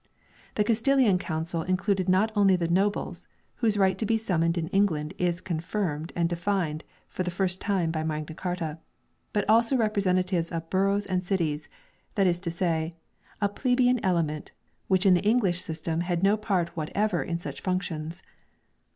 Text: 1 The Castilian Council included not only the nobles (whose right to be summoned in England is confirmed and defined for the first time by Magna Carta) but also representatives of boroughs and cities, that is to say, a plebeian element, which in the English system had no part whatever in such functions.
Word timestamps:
1 0.01 0.07
The 0.55 0.63
Castilian 0.63 1.19
Council 1.19 1.61
included 1.61 2.09
not 2.09 2.31
only 2.35 2.55
the 2.55 2.67
nobles 2.67 3.27
(whose 3.57 3.77
right 3.77 3.99
to 3.99 4.05
be 4.07 4.17
summoned 4.17 4.57
in 4.57 4.67
England 4.69 5.13
is 5.19 5.41
confirmed 5.41 6.11
and 6.15 6.27
defined 6.27 6.83
for 7.07 7.21
the 7.21 7.29
first 7.29 7.61
time 7.61 7.91
by 7.91 8.03
Magna 8.03 8.33
Carta) 8.33 8.79
but 9.31 9.47
also 9.47 9.77
representatives 9.77 10.51
of 10.51 10.71
boroughs 10.71 11.05
and 11.05 11.21
cities, 11.21 11.69
that 12.15 12.25
is 12.25 12.39
to 12.39 12.49
say, 12.49 12.95
a 13.41 13.47
plebeian 13.47 14.03
element, 14.03 14.53
which 14.87 15.05
in 15.05 15.13
the 15.13 15.21
English 15.21 15.61
system 15.61 16.01
had 16.01 16.23
no 16.23 16.35
part 16.35 16.75
whatever 16.75 17.21
in 17.21 17.37
such 17.37 17.61
functions. 17.61 18.23